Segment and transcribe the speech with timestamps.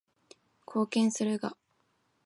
[0.65, 1.55] 貢献するが